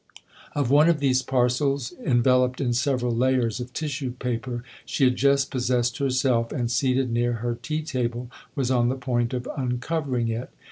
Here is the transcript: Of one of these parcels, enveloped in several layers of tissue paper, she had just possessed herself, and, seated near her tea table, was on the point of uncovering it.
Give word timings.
Of 0.55 0.71
one 0.71 0.89
of 0.89 0.99
these 0.99 1.21
parcels, 1.21 1.93
enveloped 2.03 2.59
in 2.59 2.73
several 2.73 3.15
layers 3.15 3.59
of 3.59 3.71
tissue 3.71 4.09
paper, 4.13 4.63
she 4.83 5.03
had 5.03 5.15
just 5.15 5.51
possessed 5.51 5.99
herself, 5.99 6.51
and, 6.51 6.71
seated 6.71 7.11
near 7.11 7.33
her 7.33 7.53
tea 7.53 7.83
table, 7.83 8.31
was 8.55 8.71
on 8.71 8.89
the 8.89 8.95
point 8.95 9.31
of 9.31 9.47
uncovering 9.55 10.27
it. 10.29 10.49